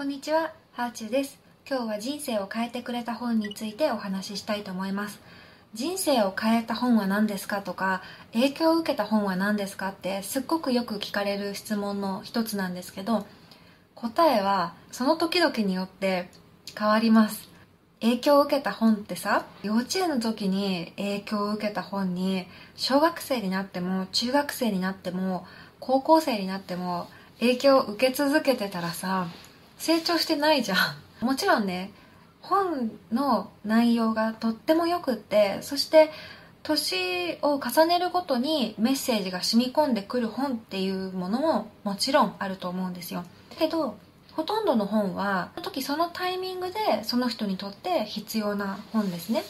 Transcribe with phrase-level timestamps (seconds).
[0.00, 1.38] こんにちは、ハーチューです。
[1.68, 5.20] 今日は人生を変えてくれた本についてお話ししたいと思います。
[5.74, 8.00] 人生を変えた本は何ですかとか、
[8.32, 13.26] 影響を受けた本は何ですかってすっごくよく聞かれる質問の一つなんですけど、
[13.94, 16.30] 答えはその時々によって
[16.74, 17.50] 変わります。
[18.00, 25.46] 影響を受けた本ってさ、幼稚園の時に影響を受けた本に、小学生になっても、中学生になっても、
[25.78, 27.10] 高校生になっても、
[27.40, 29.28] 影響を受け続けてたらさ、
[29.80, 30.78] 成長してないじゃん。
[31.24, 31.90] もちろんね、
[32.42, 36.12] 本の内容がとってもよくって、そして、
[36.62, 43.24] 年を重ねるごとにメッセージが染み込んでくる本っていうものももちろんあると思うんですよ。
[43.58, 43.96] けど、
[44.32, 49.42] ほとんどの本はその時そのタイミングでその人にとって必要な本ですね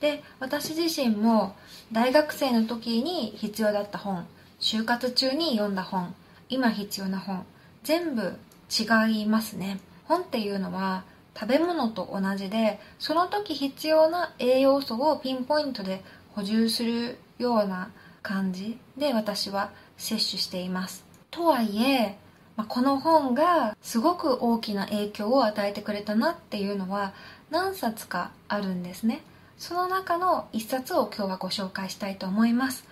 [0.00, 1.56] で私自身も
[1.92, 4.26] 大学生の時に必要だった本
[4.60, 6.14] 就活中に読んだ本
[6.48, 7.44] 今必要な本
[7.82, 8.38] 全部
[8.70, 9.80] 違いますね。
[10.04, 11.04] 本っていうのは
[11.38, 16.02] 食べ物と同じでその時必要な栄養素をピンポイントで
[16.34, 17.90] 補充するような
[18.22, 21.04] 感じで私は摂取しています。
[21.30, 22.18] とはいえ
[22.56, 27.12] まあ、この本がすごく大きな影響を与えてくれたなっていうのは
[27.50, 29.20] 何冊かあるんですね。
[29.58, 32.84] その中の一冊を今日はご紹介したいと思います。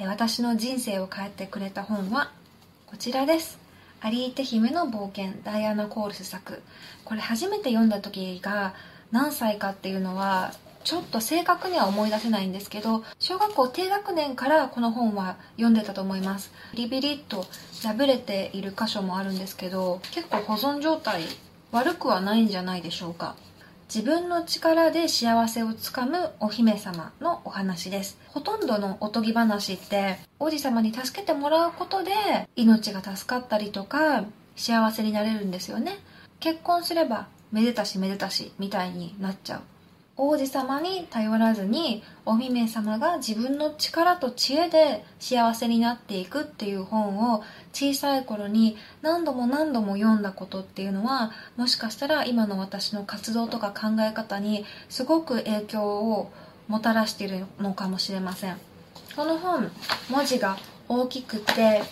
[0.00, 2.30] 私の人生を変えてくれた本は
[2.86, 3.65] こちらです。
[4.00, 6.62] アリーテ姫の冒険ダイアナ・コールス作。
[7.04, 8.74] これ初めて読んだ時が
[9.10, 10.52] 何歳かっていうのは
[10.84, 16.52] ちょっと正確には思い出せないんですけど小学校低学年からこの本は読んでたと思います。
[16.74, 17.46] ビリビリっと
[17.82, 21.22] 破れている箇所もあるんですけど結構保存状態
[21.72, 23.34] 悪くはないんじゃないでしょうか。
[23.92, 28.18] 自分の力で幸せをつかむお姫様のお話です。
[28.26, 32.12] ほとんどのおとぎ話って王子様に助けてもらうことで
[32.56, 34.24] 命が助かったりとか
[34.56, 35.98] 幸せになれるんですよね。
[36.40, 39.60] 結婚すればめでたしめでたしみたいになっちゃう。
[40.18, 47.44] 王子様に頼らずにお姫様が自分の力と知恵で幸せになっていくっていう本を
[47.74, 56.32] 小さい頃に何度も何度も読んだことっていうのはもしかしたら今の私の活動とか考え方にすごく影響を
[56.66, 58.56] もたらしているのかもしれません。
[59.14, 59.70] この本
[60.10, 61.82] 文字が大きくて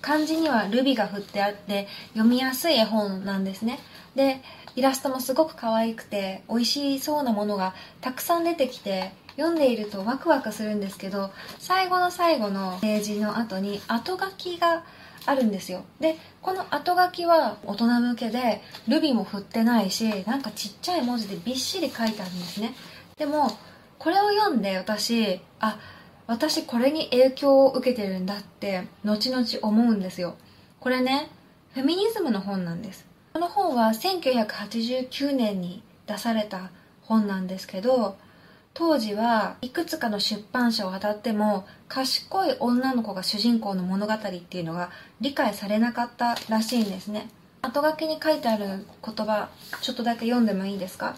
[0.00, 3.78] 漢字にはルビが振ってあって読みやすい絵本なんですね。
[4.18, 4.42] で
[4.74, 11.30] イラストもすごく可愛くて美味しそうなものがたくさん出てきて読んでいるとワクワクするんですけど
[11.60, 14.82] 最後の最後のページの後に後書きが
[15.24, 15.84] あるんですよ。
[16.00, 22.74] でこの後書きは大人向けでルビも振ってないしなんかちっちゃい文字でびっしり書いてあるんですね。
[23.16, 23.56] でも
[24.00, 25.78] これを読んで私あ
[26.26, 30.34] 私これに影響を受けてるんだって後々思うんですよ。
[30.80, 31.28] これね
[31.74, 33.07] フェミニズムの本なんです。
[33.38, 36.72] この本は1989年に出された
[37.02, 38.16] 本なんですけど
[38.74, 44.90] 当時はいくつかの出版社を当たっても賢い女の子が主人公の物語っていうのが
[45.20, 47.30] 理解されなかったらしいんですね。
[47.62, 49.50] 後書きに書いてある言葉
[49.82, 51.14] ちょっとだけ読んでもいいですか？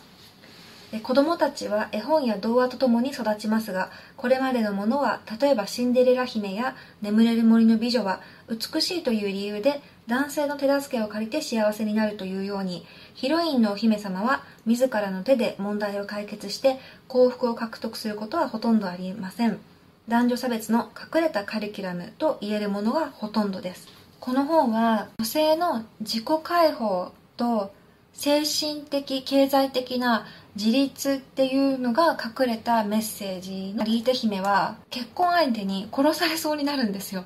[0.99, 12.85] 子供たちは絵本や童話とともに育ちますがこれまでのものは例えばシンデレラ姫や眠れる森の美女は美しいという理由で男性の手助けを借りて幸せになるというように
[13.15, 19.61] ヒロインのお姫様は自らの手で問題を解決して幸福を獲得することはほとんどありません。
[20.09, 23.87] 男女差別の隠れたカリキュラムと言えるものがほとんどです。
[24.19, 27.73] この本は女性の自己解放と
[28.13, 37.25] 精神的経済的な自立っていうのが隠れたメッセージのリーテ姫は結婚相手に殺されそうになるんですよ。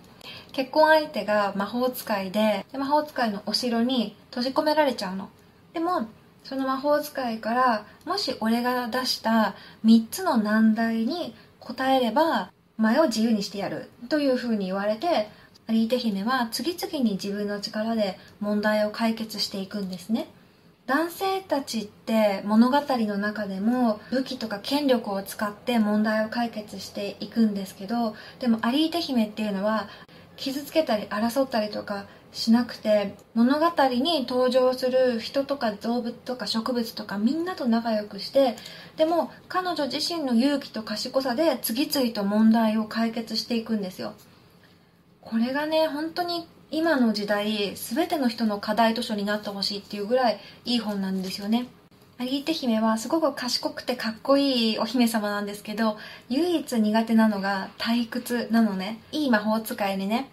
[0.53, 5.29] 結婚相手が魔法使いで魔法使いのお城に閉じ込められちゃうの。
[5.73, 6.07] でも
[6.45, 9.55] その魔法使いからもし俺が出した
[9.85, 13.89] 3つの難題に答えれば前を自由にしてやる。
[14.09, 15.29] というふうに言われて
[15.69, 20.29] リーテ姫は次々に自分の力で問題を解決していくんですね。
[20.87, 29.89] 男性たちって物語の中でも武器とか権力を使って問題を解決していくんですけどでもアリーテ姫っていうのは
[30.37, 38.57] 傷つけたり争ったりとかしなくて物語に登場する人とか動物とか植物とかみんなと仲良くして
[38.97, 44.15] でも彼女自身の勇気と賢さで次々と問題を解決していくんですよ。
[45.21, 51.69] これがね本当に今の時代全ての人の課題図書になってほしいっていうぐらいいい本なんですよね。
[52.17, 55.97] アリーテ姫はすごく賢くてかっこいいお姫様なんですけど
[56.29, 59.01] 唯一苦手なのが退屈なのね。
[59.11, 60.31] いい魔法使いにね。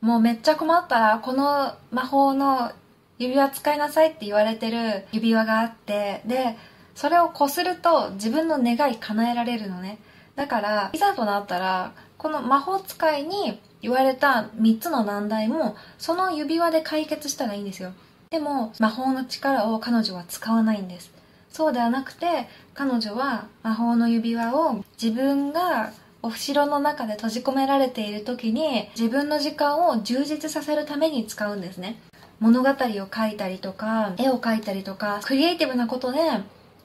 [0.00, 2.72] もうめっちゃ困ったらこの魔法の
[3.18, 6.56] 指輪使いなさいって言われてる指輪があってで
[6.94, 9.98] それをこすると自分の願い叶えられるのね。
[10.36, 17.92] だからいざとなったらこの魔法使いに言われた3つの難題もその指輪で解決したらいいんですよ。
[18.30, 21.12] でも魔法の力を彼女は使わないんです。
[21.50, 25.92] そうではなくて彼女は魔法の指輪を自分が
[26.22, 32.00] お城の中で閉じ込められている時に自分の時間を充実させるために使うんですね。
[32.40, 32.74] 物語を
[33.14, 36.20] 書いたりとか絵を描いたりとかクリエイティブなことで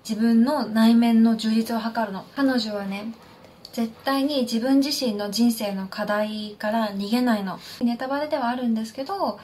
[0.07, 2.25] 自分の内面の充実を図るの。
[2.35, 3.13] 彼女はね
[3.79, 7.59] 絶対に自分自身の人生の課題から逃げないの。
[7.79, 9.39] ネタバレではあるんですけど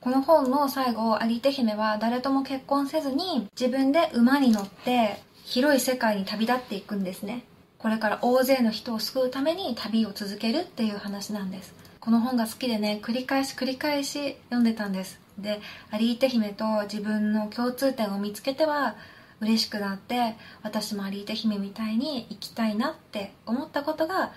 [0.00, 7.44] この本の最後有手姫は誰とも結婚せずに自分で馬に乗って広い世界に旅立っていくんですね。
[7.76, 11.74] これから大勢の人を救うために旅を続けるっていう話なんです。
[12.00, 15.20] この本が好きでね繰り返し繰り返し読んでたんです。
[15.36, 15.60] で
[15.92, 18.96] 有手姫と自分の共通点を見つけては
[19.40, 24.32] 嬉しくなって私も有手姫みたいに生きたいなって思ったことが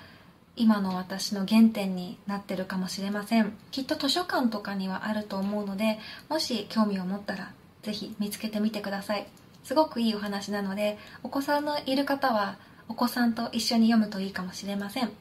[0.55, 3.53] 今の私の原点になってるかもしれません。
[3.71, 5.97] きっと図書館とかにはあると思うので
[6.29, 7.53] もし興味を持ったら
[7.83, 9.27] 是非見つけてみてください。
[9.63, 12.57] すごくいいお話なのでお子さんのいる方は
[12.89, 15.11] お子さんと一緒に読むといいかもしれません。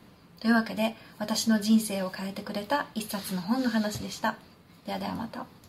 [0.40, 4.36] というわけで私の人生を変えてくれた一冊の本の話でした。
[4.86, 5.59] ではではまた。